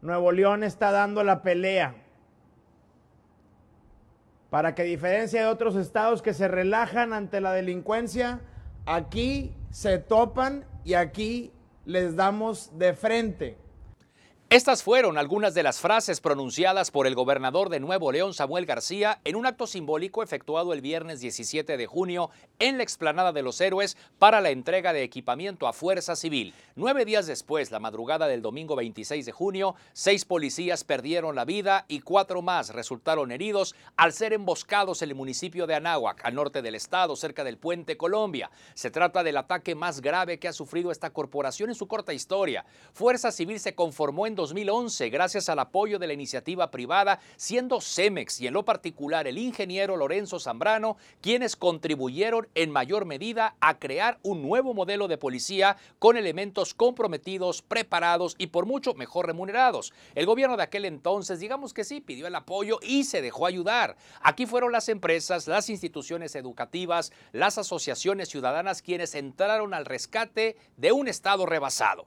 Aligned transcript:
Nuevo 0.00 0.32
León 0.32 0.62
está 0.62 0.90
dando 0.90 1.24
la 1.24 1.42
pelea 1.42 1.94
para 4.50 4.74
que 4.74 4.82
a 4.82 4.86
diferencia 4.86 5.42
de 5.42 5.46
otros 5.46 5.76
estados 5.76 6.22
que 6.22 6.32
se 6.32 6.48
relajan 6.48 7.12
ante 7.12 7.40
la 7.40 7.52
delincuencia, 7.52 8.40
aquí 8.86 9.54
se 9.70 9.98
topan 9.98 10.64
y 10.84 10.94
aquí 10.94 11.52
les 11.84 12.16
damos 12.16 12.78
de 12.78 12.94
frente. 12.94 13.58
Estas 14.50 14.82
fueron 14.82 15.18
algunas 15.18 15.52
de 15.52 15.62
las 15.62 15.78
frases 15.78 16.22
pronunciadas 16.22 16.90
por 16.90 17.06
el 17.06 17.14
gobernador 17.14 17.68
de 17.68 17.80
Nuevo 17.80 18.10
León, 18.12 18.32
Samuel 18.32 18.64
García, 18.64 19.20
en 19.24 19.36
un 19.36 19.44
acto 19.44 19.66
simbólico 19.66 20.22
efectuado 20.22 20.72
el 20.72 20.80
viernes 20.80 21.20
17 21.20 21.76
de 21.76 21.86
junio 21.86 22.30
en 22.58 22.78
la 22.78 22.82
explanada 22.82 23.32
de 23.32 23.42
los 23.42 23.60
héroes 23.60 23.98
para 24.18 24.40
la 24.40 24.48
entrega 24.48 24.94
de 24.94 25.02
equipamiento 25.02 25.68
a 25.68 25.74
Fuerza 25.74 26.16
Civil. 26.16 26.54
Nueve 26.76 27.04
días 27.04 27.26
después, 27.26 27.70
la 27.70 27.78
madrugada 27.78 28.26
del 28.26 28.40
domingo 28.40 28.74
26 28.74 29.26
de 29.26 29.32
junio, 29.32 29.74
seis 29.92 30.24
policías 30.24 30.82
perdieron 30.82 31.36
la 31.36 31.44
vida 31.44 31.84
y 31.86 32.00
cuatro 32.00 32.40
más 32.40 32.70
resultaron 32.70 33.32
heridos 33.32 33.74
al 33.98 34.14
ser 34.14 34.32
emboscados 34.32 35.02
en 35.02 35.10
el 35.10 35.14
municipio 35.14 35.66
de 35.66 35.74
Anáhuac, 35.74 36.24
al 36.24 36.34
norte 36.34 36.62
del 36.62 36.74
estado, 36.74 37.16
cerca 37.16 37.44
del 37.44 37.58
puente 37.58 37.98
Colombia. 37.98 38.50
Se 38.72 38.90
trata 38.90 39.22
del 39.22 39.36
ataque 39.36 39.74
más 39.74 40.00
grave 40.00 40.38
que 40.38 40.48
ha 40.48 40.54
sufrido 40.54 40.90
esta 40.90 41.10
corporación 41.10 41.68
en 41.68 41.74
su 41.74 41.86
corta 41.86 42.14
historia. 42.14 42.64
Fuerza 42.94 43.30
Civil 43.30 43.60
se 43.60 43.74
conformó 43.74 44.26
en 44.26 44.37
2011 44.38 45.10
gracias 45.10 45.50
al 45.50 45.58
apoyo 45.58 45.98
de 45.98 46.06
la 46.06 46.14
iniciativa 46.14 46.70
privada, 46.70 47.20
siendo 47.36 47.82
Cemex 47.82 48.40
y 48.40 48.46
en 48.46 48.54
lo 48.54 48.64
particular 48.64 49.26
el 49.26 49.36
ingeniero 49.36 49.96
Lorenzo 49.96 50.40
Zambrano 50.40 50.96
quienes 51.20 51.56
contribuyeron 51.56 52.48
en 52.54 52.70
mayor 52.70 53.04
medida 53.04 53.56
a 53.60 53.78
crear 53.78 54.18
un 54.22 54.40
nuevo 54.40 54.72
modelo 54.72 55.08
de 55.08 55.18
policía 55.18 55.76
con 55.98 56.16
elementos 56.16 56.72
comprometidos, 56.72 57.62
preparados 57.62 58.36
y 58.38 58.46
por 58.46 58.64
mucho 58.64 58.94
mejor 58.94 59.26
remunerados. 59.26 59.92
El 60.14 60.26
gobierno 60.26 60.56
de 60.56 60.62
aquel 60.62 60.84
entonces, 60.84 61.40
digamos 61.40 61.74
que 61.74 61.84
sí, 61.84 62.00
pidió 62.00 62.26
el 62.26 62.34
apoyo 62.34 62.78
y 62.80 63.04
se 63.04 63.20
dejó 63.20 63.46
ayudar. 63.46 63.96
Aquí 64.22 64.46
fueron 64.46 64.72
las 64.72 64.88
empresas, 64.88 65.48
las 65.48 65.68
instituciones 65.68 66.34
educativas, 66.36 67.12
las 67.32 67.58
asociaciones 67.58 68.28
ciudadanas 68.28 68.82
quienes 68.82 69.14
entraron 69.14 69.74
al 69.74 69.84
rescate 69.84 70.56
de 70.76 70.92
un 70.92 71.08
Estado 71.08 71.44
rebasado. 71.44 72.06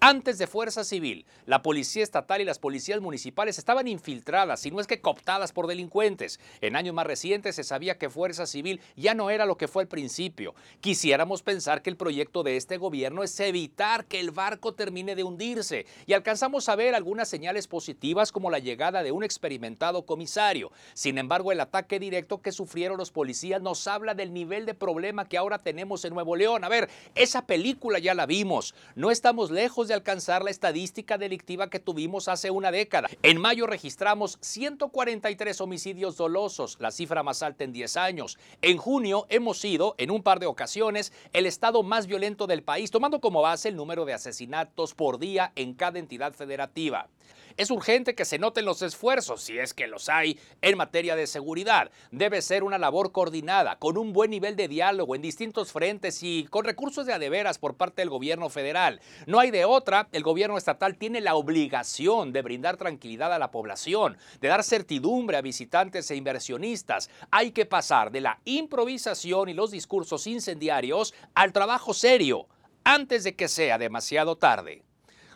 Antes 0.00 0.36
de 0.36 0.46
Fuerza 0.46 0.84
Civil, 0.84 1.24
la 1.46 1.62
Policía 1.62 2.02
Estatal 2.02 2.42
y 2.42 2.44
las 2.44 2.58
policías 2.58 3.00
municipales 3.00 3.56
estaban 3.56 3.88
infiltradas, 3.88 4.60
si 4.60 4.70
no 4.70 4.78
es 4.78 4.86
que 4.86 5.00
cooptadas 5.00 5.52
por 5.52 5.66
delincuentes. 5.66 6.38
En 6.60 6.76
años 6.76 6.94
más 6.94 7.06
recientes 7.06 7.56
se 7.56 7.64
sabía 7.64 7.96
que 7.96 8.10
Fuerza 8.10 8.44
Civil 8.44 8.82
ya 8.94 9.14
no 9.14 9.30
era 9.30 9.46
lo 9.46 9.56
que 9.56 9.68
fue 9.68 9.84
al 9.84 9.88
principio. 9.88 10.54
Quisiéramos 10.82 11.42
pensar 11.42 11.80
que 11.80 11.88
el 11.88 11.96
proyecto 11.96 12.42
de 12.42 12.58
este 12.58 12.76
gobierno 12.76 13.22
es 13.22 13.40
evitar 13.40 14.04
que 14.04 14.20
el 14.20 14.32
barco 14.32 14.74
termine 14.74 15.16
de 15.16 15.24
hundirse 15.24 15.86
y 16.06 16.12
alcanzamos 16.12 16.68
a 16.68 16.76
ver 16.76 16.94
algunas 16.94 17.30
señales 17.30 17.66
positivas 17.66 18.32
como 18.32 18.50
la 18.50 18.58
llegada 18.58 19.02
de 19.02 19.12
un 19.12 19.24
experimentado 19.24 20.04
comisario. 20.04 20.72
Sin 20.92 21.16
embargo, 21.16 21.52
el 21.52 21.60
ataque 21.60 21.98
directo 21.98 22.42
que 22.42 22.52
sufrieron 22.52 22.98
los 22.98 23.10
policías 23.10 23.62
nos 23.62 23.86
habla 23.86 24.12
del 24.14 24.34
nivel 24.34 24.66
de 24.66 24.74
problema 24.74 25.26
que 25.26 25.38
ahora 25.38 25.62
tenemos 25.62 26.04
en 26.04 26.12
Nuevo 26.12 26.36
León. 26.36 26.64
A 26.64 26.68
ver, 26.68 26.90
esa 27.14 27.46
película 27.46 27.98
ya 27.98 28.12
la 28.12 28.26
vimos. 28.26 28.74
No 28.94 29.10
estamos 29.10 29.50
lejos 29.50 29.85
de 29.88 29.94
alcanzar 29.94 30.42
la 30.42 30.50
estadística 30.50 31.18
delictiva 31.18 31.70
que 31.70 31.80
tuvimos 31.80 32.28
hace 32.28 32.50
una 32.50 32.70
década. 32.70 33.08
En 33.22 33.40
mayo 33.40 33.66
registramos 33.66 34.38
143 34.40 35.60
homicidios 35.60 36.16
dolosos, 36.16 36.76
la 36.80 36.90
cifra 36.90 37.22
más 37.22 37.42
alta 37.42 37.64
en 37.64 37.72
10 37.72 37.96
años. 37.96 38.38
En 38.62 38.76
junio 38.76 39.26
hemos 39.28 39.58
sido, 39.58 39.94
en 39.98 40.10
un 40.10 40.22
par 40.22 40.40
de 40.40 40.46
ocasiones, 40.46 41.12
el 41.32 41.46
estado 41.46 41.82
más 41.82 42.06
violento 42.06 42.46
del 42.46 42.62
país, 42.62 42.90
tomando 42.90 43.20
como 43.20 43.42
base 43.42 43.68
el 43.68 43.76
número 43.76 44.04
de 44.04 44.14
asesinatos 44.14 44.94
por 44.94 45.18
día 45.18 45.52
en 45.56 45.74
cada 45.74 45.98
entidad 45.98 46.32
federativa. 46.32 47.08
Es 47.56 47.70
urgente 47.70 48.14
que 48.14 48.26
se 48.26 48.38
noten 48.38 48.66
los 48.66 48.82
esfuerzos, 48.82 49.40
si 49.42 49.58
es 49.58 49.72
que 49.72 49.86
los 49.86 50.10
hay, 50.10 50.38
en 50.60 50.76
materia 50.76 51.16
de 51.16 51.26
seguridad. 51.26 51.90
Debe 52.10 52.42
ser 52.42 52.62
una 52.62 52.76
labor 52.76 53.12
coordinada, 53.12 53.78
con 53.78 53.96
un 53.96 54.12
buen 54.12 54.30
nivel 54.30 54.56
de 54.56 54.68
diálogo 54.68 55.14
en 55.14 55.22
distintos 55.22 55.72
frentes 55.72 56.22
y 56.22 56.44
con 56.50 56.66
recursos 56.66 57.06
de 57.06 57.14
adeveras 57.14 57.58
por 57.58 57.76
parte 57.76 58.02
del 58.02 58.10
gobierno 58.10 58.50
federal. 58.50 59.00
No 59.26 59.40
hay 59.40 59.50
de 59.50 59.64
otra, 59.64 60.08
el 60.12 60.22
gobierno 60.22 60.58
estatal 60.58 60.96
tiene 60.96 61.22
la 61.22 61.34
obligación 61.34 62.32
de 62.32 62.42
brindar 62.42 62.76
tranquilidad 62.76 63.32
a 63.32 63.38
la 63.38 63.50
población, 63.50 64.18
de 64.40 64.48
dar 64.48 64.62
certidumbre 64.62 65.38
a 65.38 65.42
visitantes 65.42 66.10
e 66.10 66.16
inversionistas. 66.16 67.08
Hay 67.30 67.52
que 67.52 67.64
pasar 67.64 68.10
de 68.10 68.20
la 68.20 68.38
improvisación 68.44 69.48
y 69.48 69.54
los 69.54 69.70
discursos 69.70 70.26
incendiarios 70.26 71.14
al 71.34 71.54
trabajo 71.54 71.94
serio, 71.94 72.48
antes 72.84 73.24
de 73.24 73.34
que 73.34 73.48
sea 73.48 73.78
demasiado 73.78 74.36
tarde. 74.36 74.82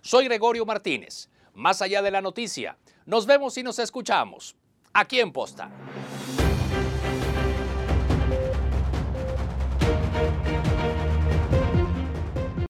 Soy 0.03 0.27
Gregorio 0.27 0.67
Martínez 0.67 1.31
más 1.55 1.83
allá 1.83 2.03
de 2.03 2.11
la 2.11 2.21
noticia. 2.21 2.77
Nos 3.07 3.27
vemos 3.27 3.57
y 3.59 3.63
nos 3.63 3.79
escuchamos 3.79 4.57
aquí 4.93 5.21
en 5.21 5.33
Posta. 5.33 5.71